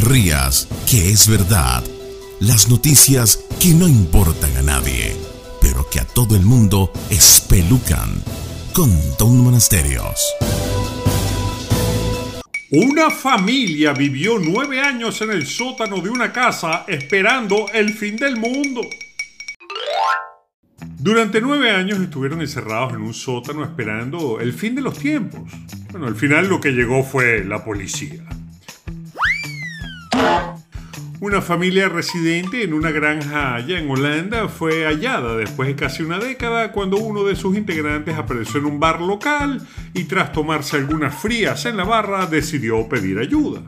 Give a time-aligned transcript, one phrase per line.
[0.00, 1.82] rías, que es verdad.
[2.40, 5.16] Las noticias que no importan a nadie,
[5.60, 8.22] pero que a todo el mundo espelucan.
[8.72, 10.18] Con Don Monasterios.
[12.70, 18.36] Una familia vivió nueve años en el sótano de una casa esperando el fin del
[18.36, 18.80] mundo.
[20.98, 25.42] Durante nueve años estuvieron encerrados en un sótano esperando el fin de los tiempos.
[25.92, 28.24] Bueno, al final lo que llegó fue la policía.
[31.24, 36.18] Una familia residente en una granja allá en Holanda fue hallada después de casi una
[36.18, 41.14] década cuando uno de sus integrantes apareció en un bar local y tras tomarse algunas
[41.14, 43.62] frías en la barra decidió pedir ayuda.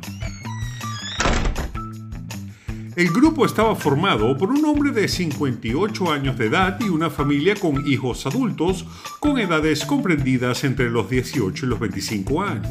[2.94, 7.54] El grupo estaba formado por un hombre de 58 años de edad y una familia
[7.54, 8.84] con hijos adultos
[9.18, 12.68] con edades comprendidas entre los 18 y los 25 años.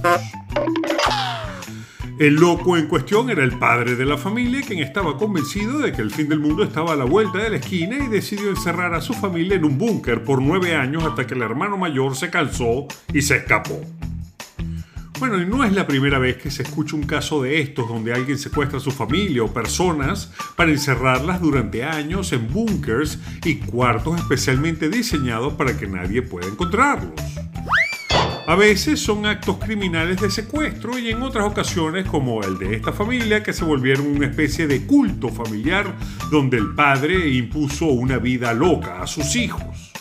[2.17, 6.01] El loco en cuestión era el padre de la familia, quien estaba convencido de que
[6.01, 9.01] el fin del mundo estaba a la vuelta de la esquina y decidió encerrar a
[9.01, 12.87] su familia en un búnker por nueve años hasta que el hermano mayor se cansó
[13.13, 13.81] y se escapó.
[15.19, 18.13] Bueno, y no es la primera vez que se escucha un caso de estos donde
[18.13, 24.19] alguien secuestra a su familia o personas para encerrarlas durante años en búnkers y cuartos
[24.19, 27.13] especialmente diseñados para que nadie pueda encontrarlos.
[28.47, 32.93] A veces son actos criminales de secuestro y en otras ocasiones, como el de esta
[32.93, 35.95] familia, que se volvieron una especie de culto familiar
[36.29, 39.91] donde el padre impuso una vida loca a sus hijos.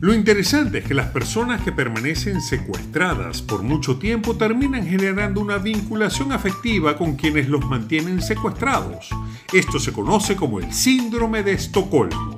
[0.00, 5.58] Lo interesante es que las personas que permanecen secuestradas por mucho tiempo terminan generando una
[5.58, 9.08] vinculación afectiva con quienes los mantienen secuestrados.
[9.52, 12.35] Esto se conoce como el síndrome de Estocolmo.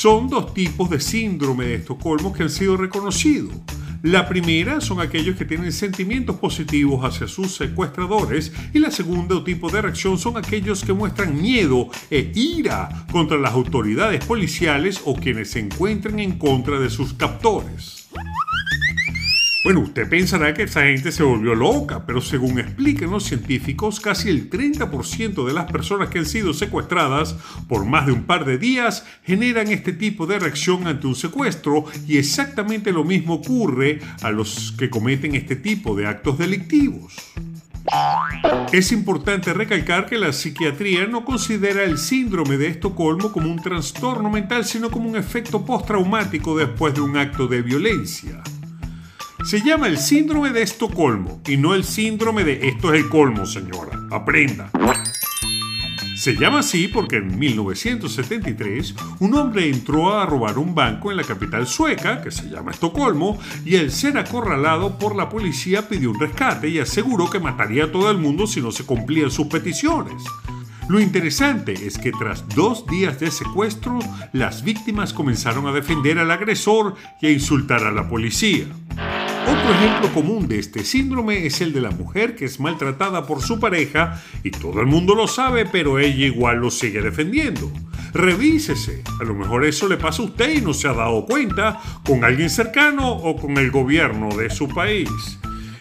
[0.00, 3.52] Son dos tipos de síndrome de Estocolmo que han sido reconocidos.
[4.04, 9.68] La primera son aquellos que tienen sentimientos positivos hacia sus secuestradores y la segunda tipo
[9.68, 15.50] de reacción son aquellos que muestran miedo e ira contra las autoridades policiales o quienes
[15.50, 17.97] se encuentran en contra de sus captores.
[19.68, 24.30] Bueno, usted pensará que esa gente se volvió loca, pero según explican los científicos, casi
[24.30, 27.36] el 30% de las personas que han sido secuestradas
[27.68, 31.84] por más de un par de días generan este tipo de reacción ante un secuestro
[32.06, 37.14] y exactamente lo mismo ocurre a los que cometen este tipo de actos delictivos.
[38.72, 44.30] Es importante recalcar que la psiquiatría no considera el síndrome de Estocolmo como un trastorno
[44.30, 48.42] mental, sino como un efecto postraumático después de un acto de violencia.
[49.44, 53.46] Se llama el síndrome de Estocolmo y no el síndrome de esto es el colmo,
[53.46, 53.98] señora.
[54.10, 54.70] Aprenda.
[56.16, 61.22] Se llama así porque en 1973 un hombre entró a robar un banco en la
[61.22, 66.18] capital sueca, que se llama Estocolmo, y al ser acorralado por la policía pidió un
[66.18, 70.24] rescate y aseguró que mataría a todo el mundo si no se cumplían sus peticiones.
[70.88, 73.98] Lo interesante es que tras dos días de secuestro,
[74.32, 78.66] las víctimas comenzaron a defender al agresor y a insultar a la policía.
[79.48, 83.40] Otro ejemplo común de este síndrome es el de la mujer que es maltratada por
[83.40, 87.72] su pareja y todo el mundo lo sabe, pero ella igual lo sigue defendiendo.
[88.12, 91.80] Revísese, a lo mejor eso le pasa a usted y no se ha dado cuenta
[92.04, 95.08] con alguien cercano o con el gobierno de su país.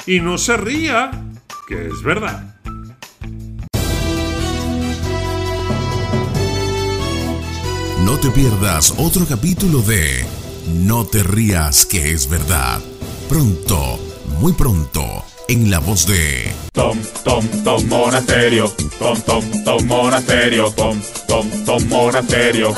[0.05, 1.11] Y no se ría,
[1.67, 2.55] que es verdad.
[8.05, 10.25] No te pierdas otro capítulo de
[10.85, 12.79] No te rías, que es verdad
[13.29, 13.99] Pronto,
[14.39, 15.01] muy pronto,
[15.49, 21.87] en la voz de Tom, Tom, Tom Monasterio, Tom, Tom, Tom Monasterio, Tom, Tom, Tom
[21.89, 22.73] Monasterio.